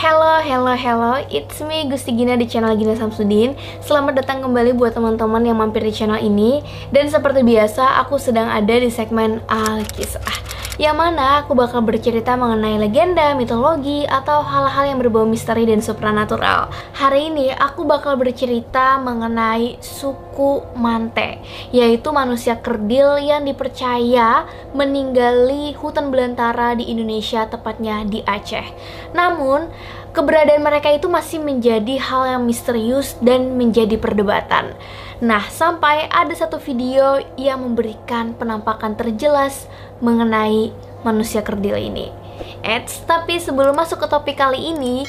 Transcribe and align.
Hello, 0.00 0.40
hello, 0.40 0.72
hello, 0.72 1.20
it's 1.28 1.60
me 1.60 1.84
Gusti 1.84 2.16
Gina 2.16 2.32
di 2.32 2.48
channel 2.48 2.72
Gina 2.72 2.96
Samsudin. 2.96 3.52
Selamat 3.84 4.24
datang 4.24 4.40
kembali 4.40 4.72
buat 4.72 4.96
teman-teman 4.96 5.44
yang 5.44 5.60
mampir 5.60 5.84
di 5.84 5.92
channel 5.92 6.16
ini. 6.16 6.64
Dan 6.88 7.12
seperti 7.12 7.44
biasa, 7.44 8.00
aku 8.00 8.16
sedang 8.16 8.48
ada 8.48 8.80
di 8.80 8.88
segmen 8.88 9.44
Alkisah 9.44 10.59
yang 10.80 10.96
mana 10.96 11.44
aku 11.44 11.52
bakal 11.52 11.84
bercerita 11.84 12.40
mengenai 12.40 12.80
legenda, 12.80 13.36
mitologi, 13.36 14.08
atau 14.08 14.40
hal-hal 14.40 14.88
yang 14.88 14.96
berbau 14.96 15.28
misteri 15.28 15.68
dan 15.68 15.84
supranatural. 15.84 16.72
Hari 16.96 17.28
ini 17.28 17.52
aku 17.52 17.84
bakal 17.84 18.16
bercerita 18.16 18.96
mengenai 18.96 19.76
suku 19.84 20.64
Mante, 20.80 21.36
yaitu 21.68 22.08
manusia 22.16 22.56
kerdil 22.56 23.20
yang 23.20 23.44
dipercaya 23.44 24.48
meninggali 24.72 25.76
hutan 25.76 26.08
belantara 26.08 26.72
di 26.72 26.88
Indonesia, 26.88 27.44
tepatnya 27.44 28.00
di 28.08 28.24
Aceh. 28.24 28.64
Namun, 29.12 29.68
keberadaan 30.16 30.64
mereka 30.64 30.88
itu 30.96 31.12
masih 31.12 31.44
menjadi 31.44 32.00
hal 32.00 32.40
yang 32.40 32.42
misterius 32.48 33.20
dan 33.20 33.52
menjadi 33.60 34.00
perdebatan. 34.00 34.72
Nah, 35.20 35.44
sampai 35.52 36.08
ada 36.08 36.32
satu 36.32 36.56
video 36.56 37.20
yang 37.36 37.60
memberikan 37.60 38.32
penampakan 38.32 38.96
terjelas 38.96 39.68
mengenai 40.00 40.72
manusia 41.04 41.40
kerdil 41.44 41.76
ini. 41.76 42.12
Eits, 42.60 43.04
tapi 43.04 43.40
sebelum 43.40 43.76
masuk 43.76 44.04
ke 44.04 44.06
topik 44.08 44.36
kali 44.40 44.72
ini, 44.72 45.04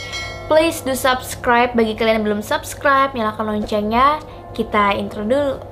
please 0.52 0.84
do 0.84 0.96
subscribe 0.96 1.72
bagi 1.76 1.96
kalian 1.96 2.22
yang 2.22 2.26
belum 2.28 2.42
subscribe, 2.44 3.16
nyalakan 3.16 3.60
loncengnya. 3.60 4.20
Kita 4.52 4.96
intro 5.00 5.24
dulu. 5.24 5.71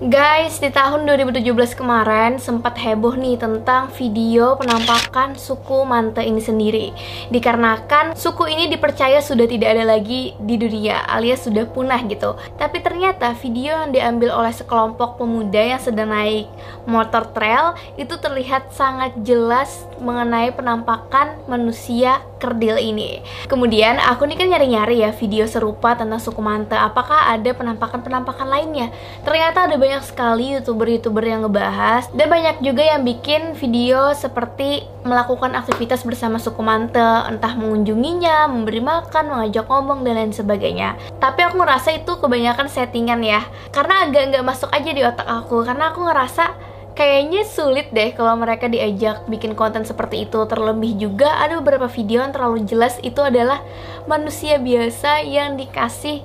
Guys, 0.00 0.56
di 0.64 0.72
tahun 0.72 1.04
2017 1.04 1.76
kemarin 1.76 2.40
sempat 2.40 2.72
heboh 2.80 3.20
nih 3.20 3.36
tentang 3.36 3.92
video 3.92 4.56
penampakan 4.56 5.36
suku 5.36 5.84
Mante 5.84 6.24
ini 6.24 6.40
sendiri. 6.40 6.88
Dikarenakan 7.28 8.16
suku 8.16 8.48
ini 8.48 8.72
dipercaya 8.72 9.20
sudah 9.20 9.44
tidak 9.44 9.76
ada 9.76 9.84
lagi 9.84 10.32
di 10.40 10.56
dunia 10.56 11.04
alias 11.04 11.44
sudah 11.44 11.68
punah 11.68 12.00
gitu. 12.08 12.32
Tapi 12.56 12.80
ternyata 12.80 13.36
video 13.44 13.76
yang 13.76 13.92
diambil 13.92 14.32
oleh 14.40 14.56
sekelompok 14.56 15.20
pemuda 15.20 15.76
yang 15.76 15.80
sedang 15.84 16.16
naik 16.16 16.48
motor 16.88 17.28
trail 17.36 17.76
Itu 18.00 18.16
terlihat 18.16 18.72
sangat 18.72 19.12
jelas 19.20 19.84
mengenai 20.00 20.50
penampakan 20.56 21.44
manusia 21.46 22.24
kerdil 22.40 22.80
ini. 22.80 23.20
Kemudian 23.46 24.00
aku 24.00 24.24
nih 24.24 24.40
kan 24.40 24.48
nyari-nyari 24.48 25.04
ya 25.04 25.12
video 25.12 25.44
serupa 25.44 25.92
tentang 25.92 26.16
suku 26.16 26.40
Mante. 26.40 26.72
Apakah 26.72 27.28
ada 27.36 27.52
penampakan-penampakan 27.52 28.48
lainnya? 28.48 28.88
Ternyata 29.22 29.68
ada 29.68 29.76
banyak 29.76 30.02
sekali 30.02 30.56
youtuber-youtuber 30.56 31.20
yang 31.20 31.44
ngebahas 31.44 32.08
dan 32.16 32.26
banyak 32.32 32.64
juga 32.64 32.82
yang 32.96 33.04
bikin 33.04 33.52
video 33.54 34.16
seperti 34.16 34.88
melakukan 35.04 35.52
aktivitas 35.56 36.04
bersama 36.04 36.40
suku 36.40 36.60
Mante, 36.64 37.00
entah 37.28 37.52
mengunjunginya, 37.56 38.48
memberi 38.48 38.80
makan, 38.80 39.32
mengajak 39.32 39.64
ngomong 39.68 40.04
dan 40.04 40.16
lain 40.16 40.32
sebagainya. 40.32 40.96
Tapi 41.20 41.40
aku 41.44 41.60
ngerasa 41.60 41.92
itu 41.96 42.20
kebanyakan 42.20 42.68
settingan 42.68 43.20
ya, 43.24 43.44
karena 43.72 44.08
agak 44.08 44.32
nggak 44.32 44.44
masuk 44.44 44.68
aja 44.72 44.90
di 44.92 45.00
otak 45.04 45.28
aku, 45.28 45.64
karena 45.64 45.92
aku 45.92 46.04
ngerasa 46.04 46.69
kayaknya 46.94 47.46
sulit 47.46 47.88
deh 47.94 48.12
kalau 48.12 48.36
mereka 48.36 48.66
diajak 48.66 49.24
bikin 49.30 49.56
konten 49.56 49.86
seperti 49.86 50.28
itu 50.28 50.44
terlebih 50.44 50.96
juga 50.98 51.38
ada 51.40 51.56
beberapa 51.58 51.88
video 51.88 52.20
yang 52.20 52.34
terlalu 52.34 52.66
jelas 52.66 52.98
itu 53.00 53.18
adalah 53.22 53.62
manusia 54.04 54.60
biasa 54.60 55.24
yang 55.24 55.56
dikasih 55.56 56.20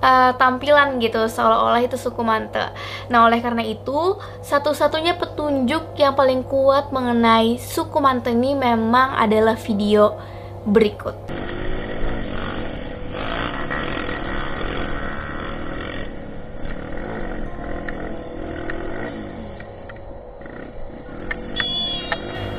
uh, 0.00 0.32
tampilan 0.36 0.98
gitu 1.00 1.28
seolah-olah 1.28 1.82
itu 1.84 1.96
suku 1.96 2.20
Mante. 2.20 2.72
Nah, 3.08 3.28
oleh 3.28 3.40
karena 3.40 3.64
itu, 3.64 4.16
satu-satunya 4.44 5.16
petunjuk 5.16 5.96
yang 5.96 6.16
paling 6.16 6.44
kuat 6.44 6.92
mengenai 6.92 7.56
suku 7.60 7.98
Mante 8.00 8.32
ini 8.32 8.56
memang 8.56 9.16
adalah 9.16 9.56
video 9.56 10.16
berikut. 10.66 11.25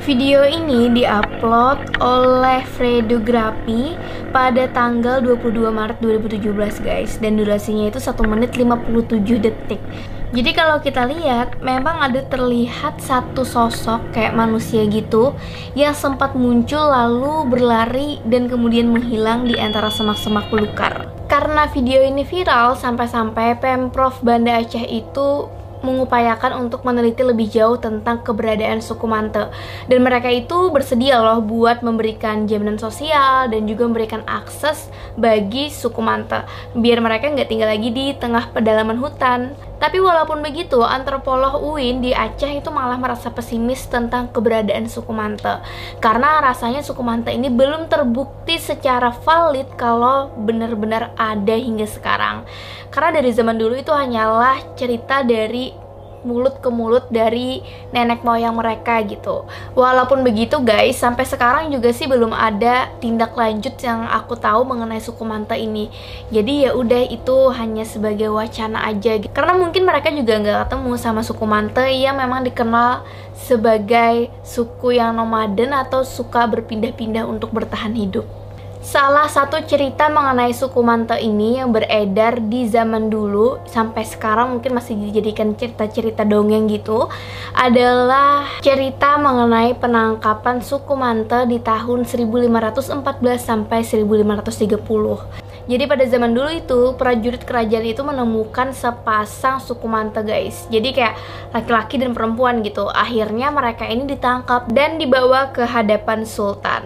Video 0.07 0.47
ini 0.47 0.88
diupload 0.88 2.00
oleh 2.00 2.63
Fredografi 2.63 3.91
pada 4.31 4.63
tanggal 4.72 5.19
22 5.19 5.68
Maret 5.68 6.00
2017 6.00 6.79
guys. 6.79 7.19
Dan 7.19 7.35
durasinya 7.35 7.91
itu 7.91 8.00
1 8.00 8.16
menit 8.23 8.56
57 8.56 9.19
detik. 9.35 9.84
Jadi 10.31 10.51
kalau 10.56 10.79
kita 10.79 11.03
lihat 11.12 11.59
memang 11.59 12.00
ada 12.00 12.23
terlihat 12.23 13.03
satu 13.03 13.44
sosok 13.44 14.16
kayak 14.16 14.31
manusia 14.31 14.88
gitu 14.88 15.35
yang 15.75 15.91
sempat 15.91 16.40
muncul 16.40 16.88
lalu 16.88 17.44
berlari 17.51 18.23
dan 18.23 18.47
kemudian 18.47 18.88
menghilang 18.88 19.44
di 19.44 19.59
antara 19.59 19.91
semak-semak 19.91 20.47
belukar. 20.47 21.12
Karena 21.28 21.67
video 21.67 22.00
ini 22.00 22.23
viral 22.23 22.79
sampai-sampai 22.79 23.59
Pemprov 23.59 24.23
Banda 24.23 24.63
Aceh 24.63 24.88
itu 24.88 25.51
mengupayakan 25.81 26.57
untuk 26.57 26.81
meneliti 26.85 27.21
lebih 27.21 27.47
jauh 27.49 27.77
tentang 27.77 28.21
keberadaan 28.23 28.81
suku 28.81 29.05
Mante. 29.05 29.49
Dan 29.85 30.01
mereka 30.01 30.29
itu 30.31 30.69
bersedia 30.73 31.21
loh 31.21 31.41
buat 31.43 31.85
memberikan 31.85 32.45
jaminan 32.49 32.81
sosial 32.81 33.49
dan 33.51 33.65
juga 33.69 33.85
memberikan 33.85 34.21
akses 34.25 34.89
bagi 35.17 35.69
suku 35.69 35.99
Mante. 36.01 36.45
Biar 36.77 37.01
mereka 37.01 37.29
nggak 37.29 37.49
tinggal 37.49 37.69
lagi 37.69 37.89
di 37.93 38.13
tengah 38.17 38.49
pedalaman 38.53 38.97
hutan 38.97 39.53
tapi 39.77 40.01
walaupun 40.01 40.41
begitu, 40.41 40.81
antropolog 40.81 41.61
UIN 41.61 42.01
di 42.01 42.09
Aceh 42.09 42.49
itu 42.49 42.69
malah 42.73 42.97
merasa 42.97 43.29
pesimis 43.29 43.85
tentang 43.85 44.33
keberadaan 44.33 44.89
suku 44.89 45.13
Mante 45.13 45.61
karena 46.01 46.41
rasanya 46.41 46.81
suku 46.81 47.05
Mante 47.05 47.29
ini 47.29 47.53
belum 47.53 47.85
terbukti 47.85 48.57
secara 48.57 49.13
valid 49.13 49.69
kalau 49.77 50.33
benar-benar 50.33 51.13
ada 51.13 51.53
hingga 51.53 51.85
sekarang. 51.85 52.41
Karena 52.89 53.21
dari 53.21 53.29
zaman 53.29 53.57
dulu 53.61 53.77
itu 53.77 53.93
hanyalah 53.93 54.57
cerita 54.73 55.21
dari 55.21 55.86
mulut 56.25 56.57
ke 56.63 56.69
mulut 56.72 57.05
dari 57.11 57.61
nenek 57.91 58.23
moyang 58.25 58.55
mereka 58.57 59.03
gitu. 59.05 59.45
Walaupun 59.78 60.23
begitu 60.25 60.57
guys, 60.63 60.97
sampai 60.97 61.28
sekarang 61.28 61.69
juga 61.69 61.94
sih 61.94 62.09
belum 62.09 62.33
ada 62.33 62.89
tindak 63.03 63.35
lanjut 63.38 63.75
yang 63.83 64.07
aku 64.09 64.39
tahu 64.39 64.66
mengenai 64.66 65.03
suku 65.03 65.22
Manta 65.28 65.53
ini. 65.53 65.91
Jadi 66.33 66.69
ya 66.69 66.72
udah 66.73 67.03
itu 67.09 67.38
hanya 67.53 67.83
sebagai 67.83 68.31
wacana 68.31 68.88
aja 68.88 69.19
gitu. 69.19 69.29
Karena 69.33 69.53
mungkin 69.59 69.83
mereka 69.83 70.09
juga 70.09 70.39
nggak 70.39 70.57
ketemu 70.67 70.91
sama 70.95 71.22
suku 71.22 71.45
Manta 71.45 71.85
yang 71.89 72.17
memang 72.17 72.47
dikenal 72.47 73.03
sebagai 73.38 74.34
suku 74.41 74.97
yang 74.97 75.13
nomaden 75.13 75.75
atau 75.75 76.01
suka 76.01 76.49
berpindah-pindah 76.49 77.28
untuk 77.28 77.53
bertahan 77.53 77.94
hidup. 77.94 78.47
Salah 78.77 79.25
satu 79.25 79.57
cerita 79.65 80.05
mengenai 80.05 80.53
suku 80.53 80.85
Manta 80.85 81.17
ini 81.17 81.57
yang 81.57 81.73
beredar 81.73 82.38
di 82.38 82.69
zaman 82.69 83.09
dulu 83.09 83.57
sampai 83.65 84.05
sekarang 84.05 84.53
mungkin 84.53 84.77
masih 84.77 84.93
dijadikan 84.93 85.57
cerita-cerita 85.57 86.21
dongeng 86.21 86.69
gitu 86.69 87.09
adalah 87.57 88.45
cerita 88.61 89.17
mengenai 89.17 89.73
penangkapan 89.81 90.61
suku 90.61 90.93
Manta 90.93 91.49
di 91.49 91.57
tahun 91.57 92.05
1514 92.05 92.93
sampai 93.41 93.81
1530. 93.81 95.47
Jadi 95.67 95.83
pada 95.83 96.05
zaman 96.07 96.31
dulu 96.31 96.47
itu 96.47 96.79
prajurit 96.95 97.43
kerajaan 97.43 97.83
itu 97.83 97.99
menemukan 97.99 98.71
sepasang 98.71 99.59
suku 99.59 99.83
manta 99.83 100.23
guys. 100.23 100.63
Jadi 100.71 100.95
kayak 100.95 101.19
laki-laki 101.51 101.99
dan 101.99 102.16
perempuan 102.16 102.63
gitu. 102.63 102.87
Akhirnya 102.87 103.51
mereka 103.51 103.83
ini 103.83 104.07
ditangkap 104.07 104.71
dan 104.71 104.95
dibawa 104.95 105.51
ke 105.51 105.67
hadapan 105.67 106.23
sultan 106.23 106.76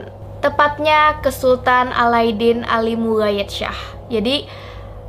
tepatnya 0.42 1.22
ke 1.22 1.30
Sultan 1.30 1.94
Alaidin 1.94 2.66
Ali 2.66 2.98
Mughayat 2.98 3.48
Shah. 3.48 3.78
Jadi 4.10 4.50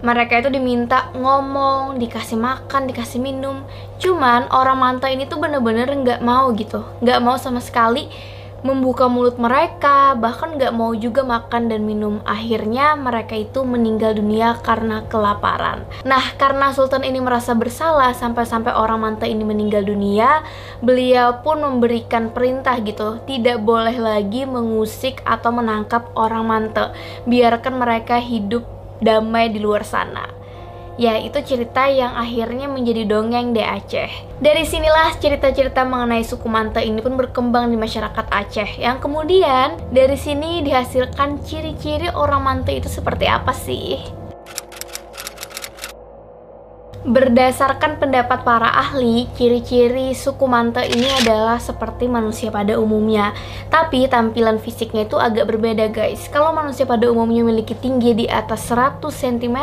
mereka 0.05 0.39
itu 0.39 0.51
diminta 0.53 1.09
ngomong, 1.17 1.97
dikasih 1.97 2.37
makan, 2.37 2.91
dikasih 2.91 3.19
minum. 3.19 3.65
Cuman 3.97 4.53
orang 4.53 4.79
manta 4.79 5.09
ini 5.09 5.25
tuh 5.27 5.41
bener-bener 5.41 5.89
nggak 5.89 6.21
mau 6.21 6.53
gitu, 6.53 6.85
nggak 7.01 7.19
mau 7.25 7.41
sama 7.41 7.59
sekali 7.65 8.07
membuka 8.63 9.11
mulut 9.11 9.37
mereka, 9.39 10.15
bahkan 10.15 10.55
nggak 10.55 10.75
mau 10.75 10.95
juga 10.95 11.27
makan 11.27 11.71
dan 11.71 11.83
minum. 11.83 12.23
Akhirnya 12.23 12.95
mereka 12.95 13.35
itu 13.35 13.67
meninggal 13.67 14.15
dunia 14.19 14.59
karena 14.63 15.03
kelaparan. 15.11 15.83
Nah, 16.07 16.23
karena 16.39 16.71
Sultan 16.71 17.03
ini 17.03 17.19
merasa 17.19 17.55
bersalah 17.55 18.15
sampai-sampai 18.15 18.71
orang 18.75 19.03
Manta 19.03 19.27
ini 19.27 19.43
meninggal 19.43 19.83
dunia, 19.83 20.47
beliau 20.79 21.43
pun 21.43 21.59
memberikan 21.59 22.31
perintah 22.31 22.79
gitu, 22.79 23.19
tidak 23.27 23.59
boleh 23.63 23.99
lagi 23.99 24.47
mengusik 24.47 25.21
atau 25.27 25.51
menangkap 25.51 26.15
orang 26.15 26.47
Manta. 26.47 26.95
Biarkan 27.27 27.83
mereka 27.83 28.23
hidup 28.23 28.63
damai 29.03 29.51
di 29.51 29.59
luar 29.59 29.83
sana. 29.83 30.42
Ya, 31.01 31.17
itu 31.17 31.41
cerita 31.41 31.89
yang 31.89 32.13
akhirnya 32.13 32.69
menjadi 32.69 33.09
dongeng 33.09 33.57
di 33.57 33.65
Aceh. 33.65 34.13
Dari 34.45 34.61
sinilah 34.69 35.17
cerita-cerita 35.17 35.89
mengenai 35.89 36.21
suku 36.21 36.45
Manta 36.53 36.85
ini 36.85 37.01
pun 37.01 37.17
berkembang 37.17 37.73
di 37.73 37.81
masyarakat 37.81 38.29
Aceh. 38.29 38.77
Yang 38.77 39.01
kemudian 39.01 39.81
dari 39.89 40.21
sini 40.21 40.61
dihasilkan 40.61 41.41
ciri-ciri 41.49 42.13
orang 42.13 42.45
Manta 42.45 42.77
itu 42.77 42.93
seperti 42.93 43.25
apa 43.25 43.57
sih? 43.57 44.21
Berdasarkan 47.03 47.99
pendapat 47.99 48.47
para 48.47 48.71
ahli, 48.79 49.27
ciri-ciri 49.35 50.15
suku 50.15 50.47
Mante 50.47 50.87
ini 50.87 51.11
adalah 51.25 51.59
seperti 51.59 52.07
manusia 52.07 52.55
pada 52.55 52.79
umumnya. 52.79 53.35
Tapi 53.75 54.07
tampilan 54.07 54.63
fisiknya 54.63 55.09
itu 55.09 55.19
agak 55.19 55.51
berbeda 55.51 55.91
guys. 55.91 56.31
Kalau 56.31 56.55
manusia 56.55 56.87
pada 56.87 57.11
umumnya 57.11 57.43
memiliki 57.43 57.75
tinggi 57.75 58.15
di 58.15 58.31
atas 58.31 58.71
100 58.71 59.03
cm, 59.11 59.59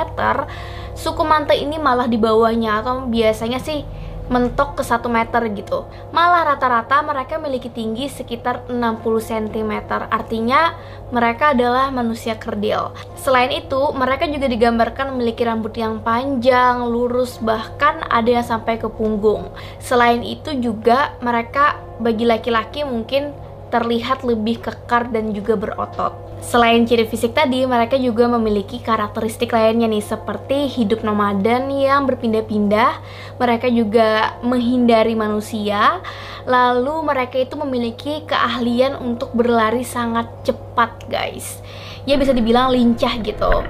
suku 0.99 1.23
Mante 1.23 1.55
ini 1.55 1.79
malah 1.79 2.11
di 2.11 2.19
bawahnya 2.19 2.83
atau 2.83 3.07
biasanya 3.07 3.63
sih 3.63 3.87
mentok 4.29 4.77
ke 4.77 4.83
1 4.85 5.09
meter 5.09 5.41
gitu. 5.57 5.89
Malah 6.13 6.53
rata-rata 6.53 7.01
mereka 7.01 7.41
memiliki 7.41 7.71
tinggi 7.71 8.05
sekitar 8.05 8.69
60 8.69 9.01
cm 9.01 9.73
artinya 10.11 10.77
mereka 11.09 11.57
adalah 11.57 11.89
manusia 11.89 12.37
kerdil. 12.37 12.93
Selain 13.17 13.49
itu 13.49 13.89
mereka 13.97 14.29
juga 14.29 14.45
digambarkan 14.45 15.17
memiliki 15.17 15.41
rambut 15.41 15.73
yang 15.73 16.05
panjang, 16.05 16.85
lurus 16.85 17.41
bahkan 17.41 18.05
ada 18.05 18.29
yang 18.29 18.45
sampai 18.45 18.77
ke 18.77 18.85
punggung. 18.85 19.49
Selain 19.81 20.21
itu 20.21 20.53
juga 20.61 21.17
mereka 21.25 21.81
bagi 21.97 22.29
laki-laki 22.29 22.85
mungkin 22.85 23.33
terlihat 23.73 24.21
lebih 24.21 24.61
kekar 24.61 25.09
dan 25.09 25.33
juga 25.33 25.57
berotot 25.57 26.28
Selain 26.39 26.88
ciri 26.88 27.03
fisik 27.03 27.36
tadi, 27.36 27.68
mereka 27.68 28.00
juga 28.00 28.25
memiliki 28.31 28.80
karakteristik 28.80 29.51
lainnya 29.51 29.91
nih 29.91 30.01
seperti 30.01 30.71
hidup 30.71 31.03
nomaden 31.03 31.68
yang 31.68 32.07
berpindah-pindah. 32.07 33.03
Mereka 33.38 33.68
juga 33.68 34.39
menghindari 34.39 35.19
manusia. 35.19 36.00
Lalu 36.47 37.06
mereka 37.06 37.38
itu 37.38 37.59
memiliki 37.59 38.24
keahlian 38.24 38.95
untuk 38.97 39.36
berlari 39.36 39.83
sangat 39.83 40.31
cepat, 40.47 41.12
guys. 41.12 41.59
Ya 42.07 42.15
bisa 42.15 42.31
dibilang 42.31 42.71
lincah 42.71 43.19
gitu. 43.19 43.62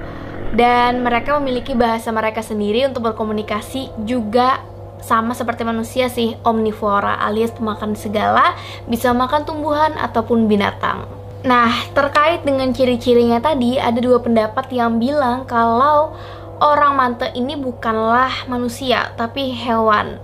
Dan 0.54 1.02
mereka 1.02 1.36
memiliki 1.42 1.74
bahasa 1.74 2.14
mereka 2.14 2.40
sendiri 2.40 2.86
untuk 2.86 3.12
berkomunikasi 3.12 4.06
juga 4.06 4.62
sama 5.02 5.34
seperti 5.34 5.66
manusia 5.66 6.06
sih, 6.06 6.38
omnivora 6.46 7.18
alias 7.24 7.50
pemakan 7.50 7.98
segala, 7.98 8.54
bisa 8.86 9.10
makan 9.10 9.42
tumbuhan 9.42 9.96
ataupun 9.98 10.46
binatang. 10.46 11.19
Nah, 11.40 11.72
terkait 11.96 12.44
dengan 12.44 12.68
ciri-cirinya 12.68 13.40
tadi, 13.40 13.80
ada 13.80 13.96
dua 13.96 14.20
pendapat 14.20 14.68
yang 14.76 15.00
bilang 15.00 15.48
kalau 15.48 16.12
orang 16.60 16.92
mante 16.92 17.32
ini 17.32 17.56
bukanlah 17.56 18.44
manusia, 18.44 19.16
tapi 19.16 19.48
hewan. 19.56 20.20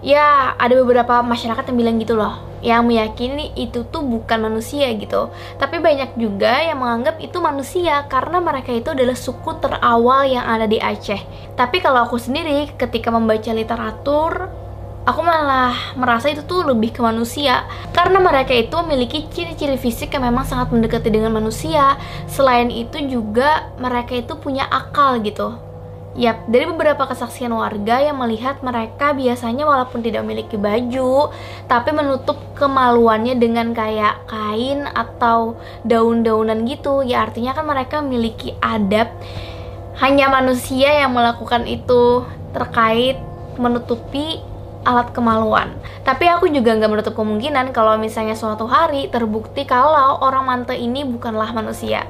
Ya, 0.00 0.56
ada 0.56 0.72
beberapa 0.80 1.20
masyarakat 1.20 1.68
yang 1.68 1.76
bilang 1.76 1.96
gitu 2.00 2.16
loh, 2.16 2.40
yang 2.64 2.88
meyakini 2.88 3.52
itu 3.60 3.84
tuh 3.92 4.00
bukan 4.00 4.48
manusia 4.48 4.88
gitu. 4.96 5.28
Tapi 5.60 5.84
banyak 5.84 6.16
juga 6.16 6.64
yang 6.64 6.80
menganggap 6.80 7.20
itu 7.20 7.36
manusia 7.44 8.08
karena 8.08 8.40
mereka 8.40 8.72
itu 8.72 8.88
adalah 8.96 9.16
suku 9.16 9.60
terawal 9.60 10.24
yang 10.24 10.48
ada 10.48 10.64
di 10.64 10.80
Aceh. 10.80 11.20
Tapi 11.60 11.76
kalau 11.84 12.08
aku 12.08 12.16
sendiri 12.16 12.72
ketika 12.80 13.12
membaca 13.12 13.52
literatur 13.52 14.48
aku 15.04 15.20
malah 15.20 15.96
merasa 16.00 16.32
itu 16.32 16.40
tuh 16.48 16.64
lebih 16.64 16.96
ke 16.96 17.00
manusia 17.04 17.68
karena 17.92 18.16
mereka 18.20 18.56
itu 18.56 18.72
memiliki 18.80 19.28
ciri-ciri 19.28 19.76
fisik 19.76 20.16
yang 20.16 20.32
memang 20.32 20.48
sangat 20.48 20.72
mendekati 20.72 21.12
dengan 21.12 21.36
manusia 21.36 22.00
selain 22.24 22.72
itu 22.72 22.96
juga 23.04 23.68
mereka 23.76 24.16
itu 24.16 24.32
punya 24.40 24.64
akal 24.72 25.20
gitu 25.20 25.60
Yap, 26.14 26.46
dari 26.46 26.62
beberapa 26.70 27.10
kesaksian 27.10 27.50
warga 27.50 27.98
yang 27.98 28.22
melihat 28.22 28.62
mereka 28.62 29.10
biasanya 29.18 29.66
walaupun 29.66 29.98
tidak 29.98 30.22
memiliki 30.22 30.54
baju, 30.54 31.34
tapi 31.66 31.90
menutup 31.90 32.38
kemaluannya 32.54 33.34
dengan 33.34 33.74
kayak 33.74 34.22
kain 34.30 34.86
atau 34.94 35.58
daun-daunan 35.82 36.62
gitu. 36.70 37.02
Ya 37.02 37.26
artinya 37.26 37.50
kan 37.50 37.66
mereka 37.66 37.98
memiliki 37.98 38.54
adab. 38.62 39.10
Hanya 39.98 40.30
manusia 40.30 41.02
yang 41.02 41.18
melakukan 41.18 41.66
itu 41.66 42.22
terkait 42.54 43.18
menutupi 43.58 44.38
alat 44.84 45.10
kemaluan. 45.10 45.74
Tapi 46.04 46.28
aku 46.28 46.48
juga 46.52 46.76
nggak 46.76 46.92
menutup 46.92 47.14
kemungkinan 47.16 47.72
kalau 47.72 47.96
misalnya 47.96 48.36
suatu 48.36 48.68
hari 48.68 49.08
terbukti 49.08 49.64
kalau 49.64 50.20
orang 50.20 50.44
mante 50.44 50.76
ini 50.76 51.02
bukanlah 51.02 51.50
manusia. 51.50 52.04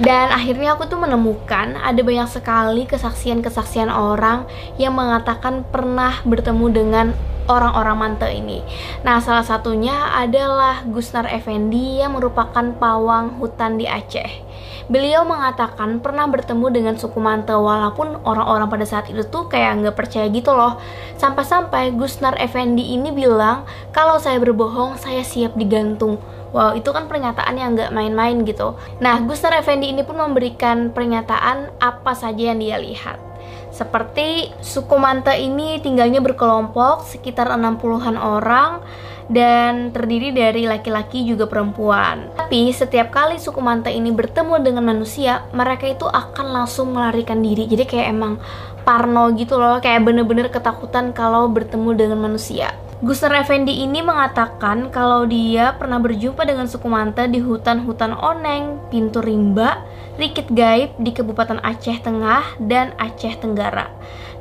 Dan 0.00 0.32
akhirnya 0.32 0.80
aku 0.80 0.88
tuh 0.88 0.96
menemukan 0.96 1.76
ada 1.76 2.00
banyak 2.00 2.24
sekali 2.24 2.88
kesaksian-kesaksian 2.88 3.92
orang 3.92 4.48
yang 4.80 4.96
mengatakan 4.96 5.60
pernah 5.68 6.24
bertemu 6.24 6.66
dengan 6.72 7.06
orang-orang 7.52 7.96
mante 7.98 8.28
ini. 8.32 8.64
Nah, 9.04 9.20
salah 9.20 9.44
satunya 9.44 9.92
adalah 10.16 10.88
Gusnar 10.88 11.28
Effendi 11.28 12.00
yang 12.00 12.16
merupakan 12.16 12.64
pawang 12.80 13.36
hutan 13.42 13.76
di 13.76 13.84
Aceh. 13.84 14.49
Beliau 14.90 15.22
mengatakan 15.22 16.02
pernah 16.02 16.26
bertemu 16.26 16.66
dengan 16.74 16.94
suku 16.98 17.22
Mante 17.22 17.54
walaupun 17.54 18.26
orang-orang 18.26 18.66
pada 18.66 18.82
saat 18.82 19.06
itu 19.06 19.22
tuh 19.22 19.46
kayak 19.46 19.86
nggak 19.86 19.94
percaya 19.94 20.26
gitu 20.26 20.50
loh. 20.50 20.82
Sampai-sampai 21.14 21.94
Gusnar 21.94 22.34
Effendi 22.42 22.98
ini 22.98 23.14
bilang 23.14 23.62
kalau 23.94 24.18
saya 24.18 24.42
berbohong 24.42 24.98
saya 24.98 25.22
siap 25.22 25.54
digantung. 25.54 26.18
Wow, 26.50 26.74
itu 26.74 26.90
kan 26.90 27.06
pernyataan 27.06 27.54
yang 27.54 27.78
nggak 27.78 27.94
main-main 27.94 28.42
gitu. 28.42 28.74
Nah, 28.98 29.22
Gusnar 29.22 29.54
Effendi 29.54 29.94
ini 29.94 30.02
pun 30.02 30.18
memberikan 30.18 30.90
pernyataan 30.90 31.70
apa 31.78 32.10
saja 32.10 32.50
yang 32.50 32.58
dia 32.58 32.74
lihat. 32.82 33.22
Seperti 33.70 34.50
suku 34.58 34.98
Mante 34.98 35.38
ini 35.38 35.78
tinggalnya 35.78 36.18
berkelompok 36.18 37.06
sekitar 37.06 37.46
60-an 37.54 38.18
orang 38.18 38.82
dan 39.30 39.94
terdiri 39.94 40.34
dari 40.34 40.66
laki-laki 40.66 41.22
juga 41.22 41.46
perempuan. 41.46 42.34
Tapi 42.34 42.74
setiap 42.74 43.14
kali 43.14 43.38
suku 43.38 43.62
Manta 43.62 43.88
ini 43.88 44.10
bertemu 44.10 44.58
dengan 44.58 44.82
manusia, 44.82 45.46
mereka 45.54 45.86
itu 45.86 46.04
akan 46.04 46.50
langsung 46.50 46.90
melarikan 46.92 47.38
diri. 47.38 47.70
Jadi 47.70 47.86
kayak 47.86 48.10
emang 48.10 48.42
parno 48.82 49.30
gitu 49.38 49.56
loh, 49.56 49.78
kayak 49.78 50.02
bener-bener 50.02 50.50
ketakutan 50.50 51.14
kalau 51.14 51.46
bertemu 51.46 51.94
dengan 51.94 52.18
manusia. 52.26 52.74
Gusner 53.00 53.32
Effendi 53.40 53.80
ini 53.80 54.04
mengatakan 54.04 54.92
kalau 54.92 55.24
dia 55.24 55.72
pernah 55.80 55.96
berjumpa 55.96 56.44
dengan 56.44 56.68
suku 56.68 56.84
Manta 56.84 57.24
di 57.24 57.40
hutan-hutan 57.40 58.12
Oneng, 58.12 58.76
Pintu 58.92 59.24
Rimba, 59.24 59.80
Rikit 60.20 60.52
Gaib 60.52 61.00
di 61.00 61.08
Kabupaten 61.16 61.64
Aceh 61.64 61.96
Tengah 62.04 62.60
dan 62.60 62.92
Aceh 63.00 63.40
Tenggara. 63.40 63.88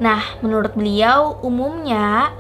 Nah, 0.04 0.20
menurut 0.44 0.76
beliau 0.76 1.40
umumnya 1.40 2.36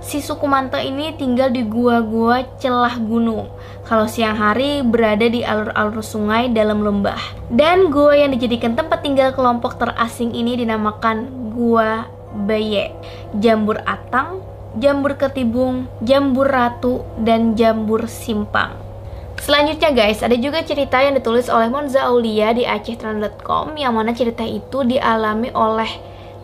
si 0.00 0.24
suku 0.24 0.48
Manta 0.48 0.80
ini 0.80 1.12
tinggal 1.14 1.52
di 1.52 1.64
gua-gua 1.64 2.44
celah 2.56 2.96
gunung. 3.00 3.52
Kalau 3.84 4.08
siang 4.08 4.36
hari 4.36 4.80
berada 4.80 5.28
di 5.28 5.44
alur-alur 5.44 6.00
sungai 6.00 6.48
dalam 6.50 6.80
lembah. 6.80 7.20
Dan 7.52 7.92
gua 7.92 8.16
yang 8.16 8.32
dijadikan 8.32 8.74
tempat 8.74 9.04
tinggal 9.04 9.36
kelompok 9.36 9.76
terasing 9.76 10.32
ini 10.32 10.56
dinamakan 10.56 11.52
Gua 11.52 12.08
Baye, 12.32 12.94
Jambur 13.36 13.82
Atang, 13.84 14.40
Jambur 14.78 15.18
Ketibung, 15.18 15.90
Jambur 16.00 16.46
Ratu, 16.46 17.02
dan 17.18 17.58
Jambur 17.58 18.06
Simpang. 18.06 18.90
Selanjutnya 19.40 19.90
guys, 19.90 20.20
ada 20.20 20.36
juga 20.36 20.60
cerita 20.60 21.00
yang 21.00 21.16
ditulis 21.16 21.48
oleh 21.48 21.72
Monza 21.72 22.04
Aulia 22.06 22.52
di 22.52 22.68
acehtrend.com 22.68 23.72
yang 23.74 23.96
mana 23.96 24.12
cerita 24.12 24.44
itu 24.44 24.84
dialami 24.84 25.48
oleh 25.56 25.88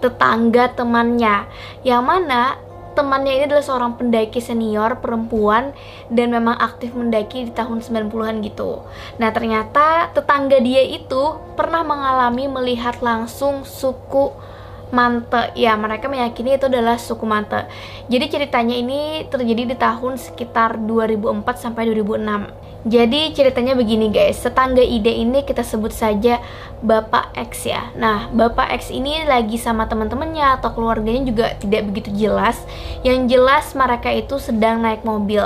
tetangga 0.00 0.72
temannya 0.72 1.44
yang 1.84 2.04
mana 2.04 2.65
temannya 2.96 3.36
ini 3.36 3.44
adalah 3.44 3.60
seorang 3.60 4.00
pendaki 4.00 4.40
senior 4.40 4.96
perempuan 5.04 5.76
dan 6.08 6.32
memang 6.32 6.56
aktif 6.56 6.96
mendaki 6.96 7.46
di 7.46 7.52
tahun 7.52 7.84
90-an 7.84 8.40
gitu. 8.40 8.82
Nah, 9.20 9.30
ternyata 9.30 10.08
tetangga 10.16 10.56
dia 10.64 10.80
itu 10.80 11.36
pernah 11.54 11.84
mengalami 11.84 12.48
melihat 12.48 13.04
langsung 13.04 13.68
suku 13.68 14.55
Mante. 14.94 15.50
Ya, 15.58 15.74
mereka 15.74 16.06
meyakini 16.06 16.54
itu 16.54 16.70
adalah 16.70 16.98
suku 17.00 17.26
Mante. 17.26 17.66
Jadi 18.06 18.24
ceritanya 18.30 18.76
ini 18.78 19.26
terjadi 19.26 19.74
di 19.74 19.76
tahun 19.76 20.18
sekitar 20.20 20.78
2004 20.82 21.42
sampai 21.58 21.90
2006. 21.90 22.66
Jadi 22.86 23.34
ceritanya 23.34 23.74
begini 23.74 24.14
guys, 24.14 24.38
tetangga 24.38 24.78
ide 24.78 25.10
ini 25.10 25.42
kita 25.42 25.66
sebut 25.66 25.90
saja 25.90 26.38
Bapak 26.86 27.34
X 27.34 27.66
ya. 27.66 27.90
Nah, 27.98 28.30
Bapak 28.30 28.70
X 28.78 28.94
ini 28.94 29.26
lagi 29.26 29.58
sama 29.58 29.90
teman-temannya 29.90 30.62
atau 30.62 30.70
keluarganya 30.70 31.26
juga 31.26 31.58
tidak 31.58 31.82
begitu 31.90 32.14
jelas. 32.14 32.62
Yang 33.02 33.34
jelas 33.34 33.74
mereka 33.74 34.14
itu 34.14 34.38
sedang 34.38 34.86
naik 34.86 35.02
mobil. 35.02 35.42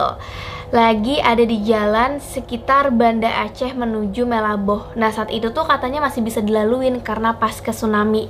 Lagi 0.68 1.16
ada 1.16 1.40
di 1.40 1.64
jalan 1.64 2.20
sekitar 2.20 2.92
Banda 2.92 3.32
Aceh 3.42 3.72
menuju 3.72 4.28
Melaboh. 4.28 4.92
Nah, 4.92 5.08
saat 5.08 5.32
itu 5.32 5.48
tuh 5.48 5.64
katanya 5.64 6.04
masih 6.04 6.20
bisa 6.20 6.44
dilaluin 6.44 7.00
karena 7.00 7.40
pas 7.40 7.56
ke 7.56 7.72
tsunami. 7.72 8.28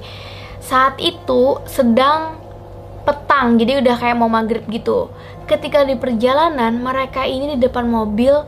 Saat 0.60 1.00
itu 1.00 1.58
sedang 1.64 2.36
petang, 3.02 3.56
jadi 3.56 3.80
udah 3.80 3.96
kayak 3.96 4.16
mau 4.16 4.28
maghrib 4.28 4.62
gitu. 4.68 5.08
Ketika 5.48 5.82
di 5.82 5.96
perjalanan, 5.96 6.78
mereka 6.78 7.26
ini 7.26 7.56
di 7.56 7.58
depan 7.58 7.88
mobil 7.88 8.44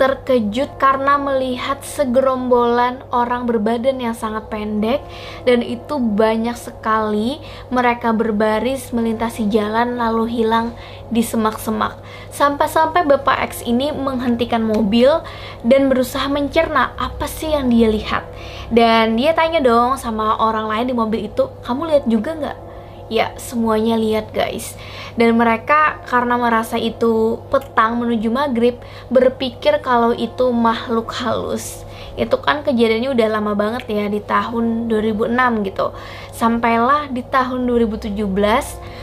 terkejut 0.00 0.80
karena 0.80 1.20
melihat 1.20 1.84
segerombolan 1.84 3.04
orang 3.12 3.44
berbadan 3.44 4.00
yang 4.00 4.16
sangat 4.16 4.48
pendek 4.48 5.04
dan 5.44 5.60
itu 5.60 6.00
banyak 6.00 6.56
sekali 6.56 7.36
mereka 7.68 8.16
berbaris 8.16 8.96
melintasi 8.96 9.52
jalan 9.52 10.00
lalu 10.00 10.40
hilang 10.40 10.72
di 11.12 11.20
semak-semak. 11.20 12.00
Sampai-sampai 12.32 13.04
Bapak 13.04 13.44
X 13.52 13.60
ini 13.68 13.92
menghentikan 13.92 14.64
mobil 14.64 15.20
dan 15.68 15.92
berusaha 15.92 16.24
mencerna 16.32 16.96
apa 16.96 17.28
sih 17.28 17.52
yang 17.52 17.68
dia 17.68 17.92
lihat. 17.92 18.24
Dan 18.72 19.20
dia 19.20 19.36
tanya 19.36 19.60
dong 19.60 20.00
sama 20.00 20.40
orang 20.40 20.64
lain 20.64 20.86
di 20.88 20.94
mobil 20.96 21.28
itu, 21.28 21.52
"Kamu 21.60 21.84
lihat 21.92 22.08
juga 22.08 22.32
nggak?" 22.40 22.69
Ya, 23.10 23.34
semuanya 23.42 23.98
lihat 23.98 24.30
guys. 24.30 24.78
Dan 25.18 25.34
mereka 25.34 25.98
karena 26.06 26.38
merasa 26.38 26.78
itu 26.78 27.42
petang 27.50 27.98
menuju 27.98 28.30
maghrib, 28.30 28.78
berpikir 29.10 29.82
kalau 29.82 30.14
itu 30.14 30.46
makhluk 30.54 31.10
halus. 31.18 31.82
Itu 32.14 32.38
kan 32.42 32.62
kejadiannya 32.66 33.10
udah 33.12 33.28
lama 33.28 33.52
banget 33.58 33.84
ya 33.90 34.06
di 34.06 34.22
tahun 34.24 34.88
2006 34.88 35.66
gitu. 35.66 35.92
Sampailah 36.34 37.12
di 37.12 37.22
tahun 37.26 37.68
2017, 37.68 38.16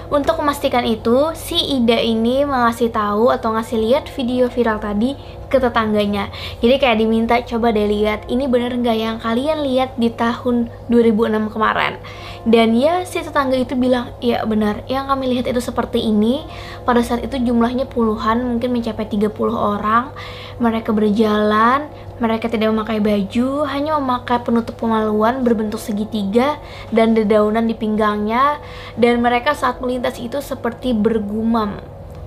untuk 0.08 0.40
memastikan 0.40 0.88
itu, 0.88 1.36
si 1.36 1.60
Ida 1.60 2.00
ini 2.00 2.48
mengasih 2.48 2.88
tahu 2.96 3.28
atau 3.28 3.52
ngasih 3.52 3.76
lihat 3.76 4.08
video 4.16 4.48
viral 4.48 4.80
tadi 4.80 5.20
ke 5.52 5.60
tetangganya. 5.60 6.32
Jadi 6.64 6.80
kayak 6.80 7.04
diminta 7.04 7.36
coba 7.44 7.76
deh 7.76 7.84
lihat 7.84 8.24
ini 8.32 8.48
bener 8.48 8.72
nggak 8.72 8.96
yang 8.96 9.20
kalian 9.20 9.68
lihat 9.68 10.00
di 10.00 10.08
tahun 10.08 10.72
2006 10.88 11.52
kemarin. 11.52 12.00
Dan 12.48 12.80
ya 12.80 13.04
si 13.04 13.20
tetangga 13.20 13.60
itu 13.60 13.76
bilang 13.76 14.16
ya 14.24 14.48
benar 14.48 14.80
yang 14.88 15.12
kami 15.12 15.28
lihat 15.28 15.52
itu 15.52 15.60
seperti 15.60 16.00
ini. 16.00 16.48
Pada 16.88 17.04
saat 17.04 17.28
itu 17.28 17.36
jumlahnya 17.44 17.92
puluhan 17.92 18.48
mungkin 18.48 18.72
mencapai 18.72 19.12
30 19.12 19.28
orang. 19.52 20.16
Mereka 20.58 20.90
berjalan, 20.90 21.86
mereka 22.18 22.50
tidak 22.50 22.74
memakai 22.74 22.98
baju, 22.98 23.70
hanya 23.70 24.02
memakai 24.02 24.42
penutup 24.42 24.74
pemaluan 24.82 25.46
berbentuk 25.46 25.78
segitiga 25.78 26.58
dan 26.90 27.14
dedaunan 27.14 27.70
di 27.70 27.78
pinggangnya. 27.78 28.58
Dan 28.98 29.22
mereka 29.22 29.54
saat 29.54 29.78
melintas 29.78 30.18
itu 30.18 30.42
seperti 30.42 30.98
bergumam. 30.98 31.78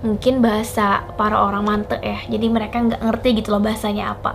Mungkin 0.00 0.40
bahasa 0.40 1.04
para 1.18 1.36
orang 1.44 1.66
mante 1.66 2.00
ya 2.00 2.24
jadi 2.24 2.48
mereka 2.48 2.80
nggak 2.80 3.04
ngerti 3.04 3.28
gitu 3.42 3.52
loh 3.52 3.60
bahasanya 3.60 4.16
apa. 4.16 4.32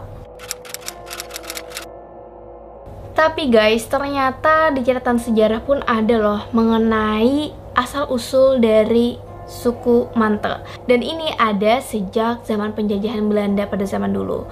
Tapi 3.15 3.47
guys 3.47 3.87
ternyata 3.87 4.75
di 4.75 4.83
catatan 4.83 5.17
sejarah 5.17 5.63
pun 5.63 5.79
ada 5.87 6.19
loh 6.19 6.41
mengenai 6.51 7.49
asal 7.73 8.11
usul 8.11 8.59
dari 8.59 9.15
suku 9.55 10.11
Mante 10.19 10.59
dan 10.91 10.99
ini 10.99 11.31
ada 11.39 11.79
sejak 11.79 12.43
zaman 12.43 12.75
penjajahan 12.75 13.23
Belanda 13.31 13.63
pada 13.63 13.87
zaman 13.87 14.11
dulu 14.11 14.43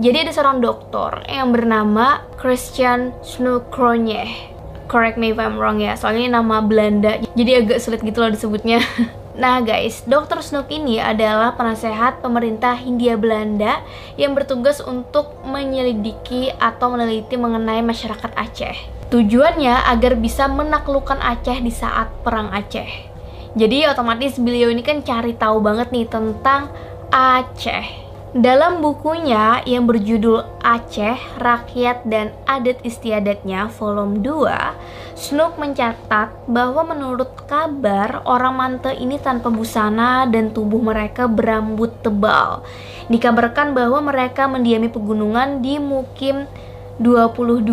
jadi 0.00 0.24
ada 0.24 0.32
seorang 0.32 0.64
dokter 0.64 1.20
yang 1.28 1.52
bernama 1.52 2.24
Christian 2.40 3.12
Snoekronje 3.20 4.24
correct 4.88 5.20
me 5.20 5.36
if 5.36 5.38
I'm 5.38 5.60
wrong 5.60 5.84
ya 5.84 5.92
soalnya 6.00 6.20
ini 6.24 6.32
nama 6.32 6.64
Belanda 6.64 7.20
jadi 7.36 7.60
agak 7.60 7.84
sulit 7.84 8.00
gitu 8.00 8.24
loh 8.24 8.32
disebutnya 8.32 8.80
Nah 9.36 9.60
guys, 9.60 10.00
Dr. 10.08 10.40
Snook 10.40 10.72
ini 10.72 10.96
adalah 10.96 11.52
penasehat 11.60 12.24
pemerintah 12.24 12.72
Hindia 12.72 13.20
Belanda 13.20 13.84
yang 14.16 14.32
bertugas 14.32 14.80
untuk 14.80 15.36
menyelidiki 15.44 16.56
atau 16.56 16.96
meneliti 16.96 17.36
mengenai 17.36 17.84
masyarakat 17.84 18.32
Aceh. 18.32 18.76
Tujuannya 19.12 19.92
agar 19.92 20.16
bisa 20.16 20.48
menaklukkan 20.48 21.20
Aceh 21.20 21.60
di 21.60 21.68
saat 21.68 22.08
Perang 22.24 22.48
Aceh. 22.48 23.12
Jadi 23.56 23.88
otomatis 23.88 24.36
beliau 24.36 24.68
ini 24.68 24.84
kan 24.84 25.00
cari 25.00 25.32
tahu 25.32 25.64
banget 25.64 25.88
nih 25.88 26.04
tentang 26.04 26.68
Aceh. 27.08 28.04
Dalam 28.36 28.84
bukunya 28.84 29.64
yang 29.64 29.88
berjudul 29.88 30.44
Aceh, 30.60 31.16
Rakyat 31.40 32.04
dan 32.04 32.36
Adat 32.44 32.84
Istiadatnya 32.84 33.72
volume 33.72 34.20
2, 34.20 35.16
Snook 35.16 35.56
mencatat 35.56 36.44
bahwa 36.44 36.84
menurut 36.92 37.32
kabar 37.48 38.20
orang 38.28 38.60
Mante 38.60 38.92
ini 38.92 39.16
tanpa 39.16 39.48
busana 39.48 40.28
dan 40.28 40.52
tubuh 40.52 40.84
mereka 40.84 41.24
berambut 41.24 41.96
tebal. 42.04 42.60
Dikabarkan 43.08 43.72
bahwa 43.72 44.04
mereka 44.04 44.44
mendiami 44.44 44.92
pegunungan 44.92 45.64
di 45.64 45.80
Mukim 45.80 46.44
22 47.00 47.64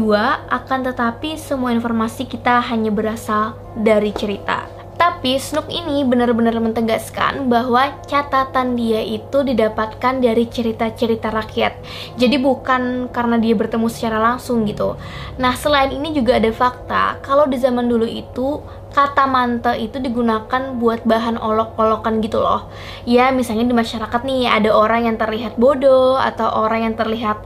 akan 0.47 0.79
tetapi 0.87 1.35
semua 1.35 1.75
informasi 1.75 2.23
kita 2.23 2.63
hanya 2.71 2.87
berasal 2.87 3.59
dari 3.75 4.15
cerita. 4.15 4.82
Tapi 5.03 5.35
Snook 5.35 5.67
ini 5.67 6.07
benar-benar 6.07 6.55
mentegaskan 6.63 7.51
bahwa 7.51 7.91
catatan 8.07 8.79
dia 8.79 9.03
itu 9.03 9.43
didapatkan 9.43 10.23
dari 10.23 10.47
cerita-cerita 10.47 11.27
rakyat. 11.27 11.75
Jadi 12.15 12.39
bukan 12.39 13.11
karena 13.11 13.35
dia 13.35 13.51
bertemu 13.51 13.91
secara 13.91 14.15
langsung 14.15 14.63
gitu. 14.63 14.95
Nah, 15.35 15.59
selain 15.59 15.91
ini 15.91 16.15
juga 16.15 16.39
ada 16.39 16.47
fakta 16.55 17.19
kalau 17.19 17.51
di 17.51 17.59
zaman 17.59 17.91
dulu 17.91 18.07
itu 18.07 18.63
kata 18.95 19.27
mante 19.27 19.75
itu 19.75 19.99
digunakan 19.99 20.71
buat 20.79 21.03
bahan 21.03 21.35
olok-olokan 21.35 22.23
gitu 22.23 22.39
loh. 22.39 22.71
Ya, 23.03 23.27
misalnya 23.35 23.67
di 23.67 23.75
masyarakat 23.75 24.21
nih 24.23 24.47
ada 24.47 24.71
orang 24.71 25.11
yang 25.11 25.19
terlihat 25.19 25.59
bodoh 25.59 26.15
atau 26.15 26.47
orang 26.63 26.87
yang 26.87 26.95
terlihat 26.95 27.43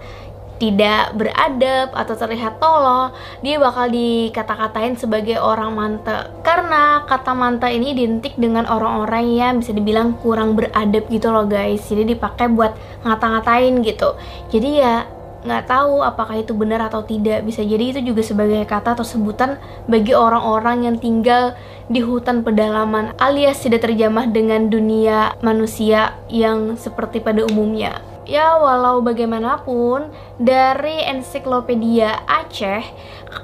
tidak 0.57 1.13
beradab 1.13 1.93
atau 1.93 2.13
terlihat 2.17 2.57
tolol, 2.57 3.13
dia 3.45 3.61
bakal 3.61 3.89
dikata-katain 3.89 4.97
sebagai 4.97 5.37
orang 5.37 5.73
mante. 5.73 6.33
Karena 6.41 7.05
kata 7.05 7.33
mante 7.37 7.69
ini 7.69 7.93
identik 7.93 8.33
dengan 8.35 8.65
orang-orang 8.65 9.25
yang 9.37 9.53
bisa 9.61 9.71
dibilang 9.73 10.17
kurang 10.19 10.57
beradab 10.57 11.05
gitu 11.09 11.29
loh 11.29 11.45
guys. 11.45 11.85
Jadi 11.85 12.17
dipakai 12.17 12.49
buat 12.49 12.73
ngata-ngatain 13.05 13.85
gitu. 13.85 14.17
Jadi 14.49 14.69
ya 14.81 15.05
nggak 15.47 15.69
tahu 15.69 16.03
apakah 16.03 16.43
itu 16.43 16.51
benar 16.51 16.91
atau 16.91 17.05
tidak 17.07 17.45
bisa 17.47 17.63
jadi 17.63 17.95
itu 17.95 17.99
juga 18.03 18.19
sebagai 18.19 18.67
kata 18.67 18.99
atau 18.99 19.07
sebutan 19.07 19.55
bagi 19.87 20.11
orang-orang 20.11 20.89
yang 20.89 20.97
tinggal 20.99 21.55
di 21.87 22.03
hutan 22.03 22.43
pedalaman 22.43 23.15
alias 23.15 23.63
tidak 23.63 23.87
terjamah 23.87 24.27
dengan 24.27 24.67
dunia 24.67 25.39
manusia 25.39 26.19
yang 26.27 26.75
seperti 26.75 27.23
pada 27.23 27.47
umumnya 27.47 28.01
ya 28.27 28.59
walau 28.59 28.99
bagaimanapun 28.99 30.11
dari 30.35 30.99
ensiklopedia 31.07 32.27
Aceh 32.27 32.83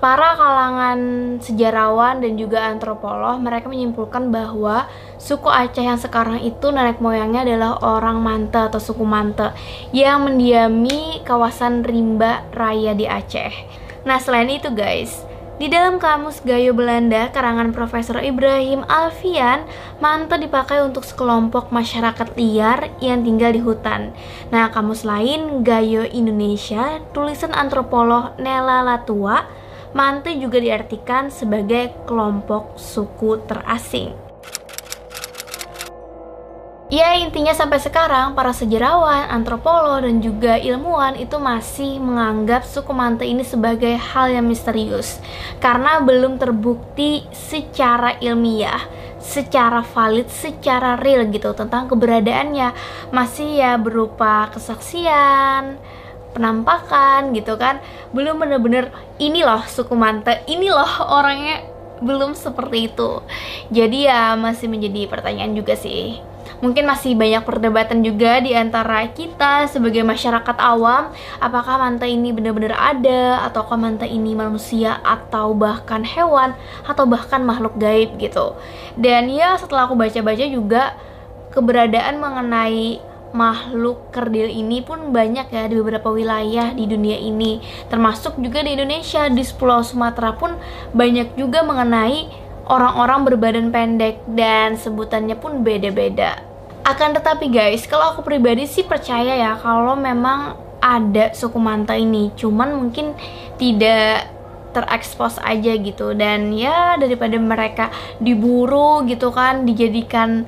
para 0.03 0.35
kalangan 0.35 0.99
sejarawan 1.39 2.19
dan 2.19 2.35
juga 2.35 2.67
antropolog 2.67 3.39
mereka 3.39 3.71
menyimpulkan 3.71 4.27
bahwa 4.29 4.91
suku 5.15 5.47
Aceh 5.47 5.81
yang 5.81 5.97
sekarang 5.97 6.43
itu 6.43 6.69
nenek 6.69 6.99
moyangnya 6.99 7.47
adalah 7.47 7.79
orang 7.79 8.19
Mante 8.19 8.59
atau 8.59 8.83
suku 8.83 9.07
Mante 9.07 9.55
yang 9.95 10.27
mendiami 10.27 11.23
kawasan 11.23 11.87
Rimba 11.87 12.43
Raya 12.51 12.91
di 12.91 13.07
Aceh. 13.07 13.81
Nah, 14.03 14.19
selain 14.19 14.51
itu 14.51 14.67
guys, 14.67 15.23
di 15.63 15.71
dalam 15.71 15.95
kamus 15.95 16.43
Gayo 16.43 16.75
Belanda 16.75 17.31
karangan 17.31 17.71
Profesor 17.71 18.19
Ibrahim 18.19 18.83
Alfian, 18.83 19.63
manto 20.03 20.35
dipakai 20.35 20.83
untuk 20.83 21.07
sekelompok 21.07 21.71
masyarakat 21.71 22.35
liar 22.35 22.91
yang 22.99 23.23
tinggal 23.23 23.55
di 23.55 23.63
hutan. 23.63 24.11
Nah, 24.51 24.67
kamus 24.75 25.07
lain 25.07 25.63
Gayo 25.63 26.03
Indonesia, 26.03 26.99
tulisan 27.15 27.55
antropolog 27.55 28.35
Nela 28.43 28.83
Latua, 28.83 29.47
manto 29.95 30.27
juga 30.35 30.59
diartikan 30.59 31.31
sebagai 31.31 31.95
kelompok 32.03 32.75
suku 32.75 33.39
terasing. 33.47 34.22
Ya 36.93 37.17
intinya 37.17 37.57
sampai 37.57 37.81
sekarang 37.81 38.37
para 38.37 38.53
sejarawan, 38.53 39.25
antropolog, 39.33 40.05
dan 40.05 40.21
juga 40.21 40.61
ilmuwan 40.61 41.17
itu 41.17 41.41
masih 41.41 41.97
menganggap 41.97 42.61
suku 42.61 42.93
Mante 42.93 43.25
ini 43.25 43.41
sebagai 43.41 43.97
hal 43.97 44.29
yang 44.29 44.45
misterius. 44.45 45.17
Karena 45.57 46.05
belum 46.05 46.37
terbukti 46.37 47.25
secara 47.33 48.21
ilmiah, 48.21 48.77
secara 49.17 49.81
valid, 49.81 50.29
secara 50.29 50.93
real 51.01 51.25
gitu 51.33 51.57
tentang 51.57 51.89
keberadaannya. 51.89 52.77
Masih 53.09 53.57
ya 53.57 53.73
berupa 53.81 54.53
kesaksian, 54.53 55.81
penampakan 56.37 57.33
gitu 57.33 57.57
kan. 57.57 57.81
Belum 58.13 58.37
bener-bener 58.37 58.93
ini 59.17 59.41
loh 59.41 59.65
suku 59.65 59.97
Mante, 59.97 60.45
ini 60.45 60.69
loh 60.69 61.09
orangnya. 61.09 61.65
Belum 62.05 62.37
seperti 62.37 62.93
itu. 62.93 63.17
Jadi 63.73 64.05
ya 64.05 64.37
masih 64.37 64.69
menjadi 64.69 65.09
pertanyaan 65.09 65.57
juga 65.57 65.73
sih 65.73 66.32
mungkin 66.63 66.87
masih 66.87 67.19
banyak 67.19 67.43
perdebatan 67.43 68.07
juga 68.07 68.39
di 68.39 68.55
antara 68.55 69.03
kita 69.11 69.67
sebagai 69.67 69.99
masyarakat 70.07 70.55
awam. 70.63 71.11
Apakah 71.43 71.75
manta 71.75 72.07
ini 72.07 72.31
benar-benar 72.31 72.71
ada 72.79 73.43
ataukah 73.51 73.75
manta 73.75 74.07
ini 74.07 74.31
manusia 74.31 75.03
atau 75.03 75.51
bahkan 75.51 76.07
hewan 76.07 76.55
atau 76.87 77.03
bahkan 77.03 77.43
makhluk 77.43 77.75
gaib 77.75 78.15
gitu. 78.15 78.55
Dan 78.95 79.27
ya 79.27 79.59
setelah 79.59 79.91
aku 79.91 79.99
baca-baca 79.99 80.47
juga 80.47 80.95
keberadaan 81.51 82.23
mengenai 82.23 83.03
makhluk 83.35 84.13
kerdil 84.13 84.47
ini 84.47 84.85
pun 84.85 85.11
banyak 85.11 85.51
ya 85.51 85.67
di 85.67 85.75
beberapa 85.75 86.15
wilayah 86.15 86.71
di 86.71 86.87
dunia 86.87 87.19
ini. 87.19 87.59
Termasuk 87.91 88.39
juga 88.39 88.63
di 88.63 88.79
Indonesia. 88.79 89.27
Di 89.27 89.43
Pulau 89.51 89.83
Sumatera 89.83 90.31
pun 90.31 90.55
banyak 90.95 91.35
juga 91.35 91.59
mengenai 91.67 92.31
orang-orang 92.71 93.27
berbadan 93.27 93.67
pendek 93.75 94.23
dan 94.31 94.79
sebutannya 94.79 95.35
pun 95.35 95.67
beda-beda 95.67 96.52
akan 96.83 97.15
tetapi 97.15 97.47
guys, 97.47 97.87
kalau 97.87 98.11
aku 98.11 98.27
pribadi 98.27 98.67
sih 98.67 98.83
percaya 98.83 99.39
ya 99.39 99.55
kalau 99.55 99.95
memang 99.95 100.59
ada 100.83 101.31
suku 101.31 101.55
Manta 101.55 101.95
ini. 101.95 102.35
Cuman 102.35 102.75
mungkin 102.75 103.15
tidak 103.55 104.27
terekspos 104.75 105.39
aja 105.39 105.71
gitu. 105.79 106.11
Dan 106.11 106.51
ya 106.51 106.99
daripada 106.99 107.39
mereka 107.39 107.87
diburu 108.19 109.07
gitu 109.07 109.31
kan 109.31 109.63
dijadikan 109.63 110.43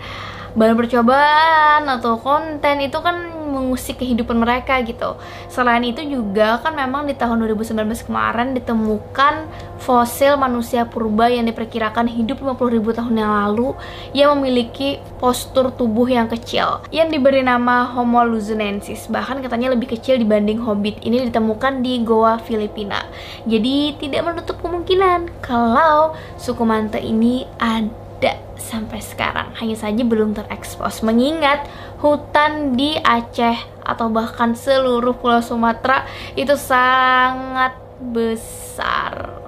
bahan 0.56 0.76
percobaan 0.76 1.88
atau 1.88 2.20
konten 2.20 2.84
itu 2.84 3.00
kan 3.00 3.35
mengusik 3.56 4.04
kehidupan 4.04 4.36
mereka 4.36 4.84
gitu. 4.84 5.16
Selain 5.48 5.82
itu 5.88 6.04
juga 6.04 6.60
kan 6.60 6.76
memang 6.76 7.08
di 7.08 7.16
tahun 7.16 7.40
2019 7.48 8.12
kemarin 8.12 8.52
ditemukan 8.52 9.48
fosil 9.80 10.36
manusia 10.40 10.88
purba 10.88 11.30
yang 11.30 11.46
diperkirakan 11.46 12.08
hidup 12.10 12.42
50 12.42 12.76
ribu 12.76 12.90
tahun 12.96 13.22
yang 13.22 13.32
lalu 13.32 13.78
yang 14.18 14.34
memiliki 14.36 14.98
postur 15.20 15.70
tubuh 15.70 16.08
yang 16.08 16.26
kecil 16.26 16.82
yang 16.90 17.12
diberi 17.12 17.46
nama 17.46 17.86
Homo 17.94 18.24
luzonensis 18.26 19.12
bahkan 19.12 19.44
katanya 19.44 19.76
lebih 19.76 19.94
kecil 19.94 20.18
dibanding 20.18 20.58
hobbit 20.64 21.04
ini 21.06 21.28
ditemukan 21.30 21.86
di 21.86 22.02
Goa 22.02 22.42
Filipina 22.42 23.06
jadi 23.46 23.94
tidak 24.00 24.22
menutup 24.26 24.58
kemungkinan 24.64 25.30
kalau 25.44 26.18
suku 26.40 26.64
Manta 26.66 26.98
ini 26.98 27.46
ada 27.62 28.05
ada 28.26 28.42
sampai 28.58 28.98
sekarang. 29.06 29.54
Hanya 29.62 29.78
saja 29.78 30.02
belum 30.02 30.34
terekspos. 30.34 31.06
Mengingat 31.06 31.70
hutan 32.02 32.74
di 32.74 32.98
Aceh 32.98 33.86
atau 33.86 34.10
bahkan 34.10 34.58
seluruh 34.58 35.14
pulau 35.14 35.46
Sumatera 35.46 36.10
itu 36.34 36.58
sangat 36.58 37.78
besar 38.02 39.45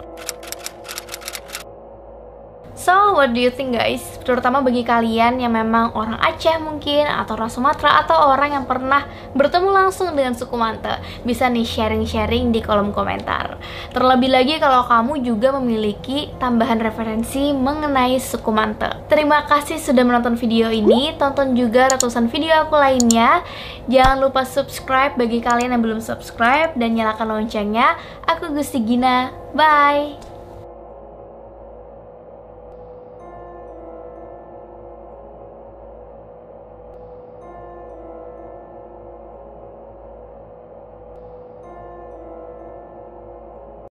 So, 2.87 3.19
what 3.19 3.35
do 3.35 3.43
you 3.43 3.51
think 3.51 3.75
guys? 3.75 3.99
Terutama 4.23 4.63
bagi 4.63 4.79
kalian 4.79 5.43
yang 5.43 5.51
memang 5.51 5.91
orang 5.91 6.15
Aceh 6.23 6.55
mungkin, 6.63 7.03
atau 7.03 7.35
orang 7.35 7.51
Sumatera, 7.51 7.99
atau 7.99 8.15
orang 8.31 8.55
yang 8.55 8.63
pernah 8.63 9.03
bertemu 9.35 9.75
langsung 9.75 10.15
dengan 10.15 10.31
suku 10.39 10.55
Mante 10.55 11.03
Bisa 11.27 11.51
nih 11.51 11.67
sharing-sharing 11.67 12.55
di 12.55 12.63
kolom 12.63 12.95
komentar. 12.95 13.59
Terlebih 13.91 14.31
lagi 14.31 14.55
kalau 14.63 14.87
kamu 14.87 15.19
juga 15.19 15.51
memiliki 15.59 16.31
tambahan 16.39 16.79
referensi 16.79 17.51
mengenai 17.51 18.23
suku 18.23 18.55
Mante. 18.55 19.03
Terima 19.11 19.43
kasih 19.43 19.83
sudah 19.83 20.07
menonton 20.07 20.39
video 20.39 20.71
ini. 20.71 21.11
Tonton 21.19 21.59
juga 21.59 21.91
ratusan 21.91 22.31
video 22.31 22.55
aku 22.63 22.79
lainnya. 22.79 23.43
Jangan 23.91 24.23
lupa 24.23 24.47
subscribe 24.47 25.19
bagi 25.19 25.43
kalian 25.43 25.75
yang 25.75 25.83
belum 25.83 25.99
subscribe 25.99 26.71
Dan 26.79 26.95
nyalakan 26.95 27.35
loncengnya. 27.35 27.99
Aku 28.31 28.55
Gusti 28.55 28.79
Gina, 28.79 29.35
bye 29.51 30.36